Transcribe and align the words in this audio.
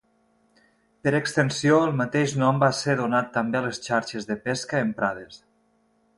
Per 1.07 1.11
extensió 1.17 1.77
el 1.89 1.93
mateix 1.99 2.33
nom 2.45 2.63
va 2.65 2.71
ser 2.79 2.97
donat 3.03 3.31
també 3.37 3.61
a 3.61 3.63
les 3.67 3.83
xarxes 3.91 4.29
de 4.33 4.41
pesca 4.49 4.83
emprades. 4.89 5.41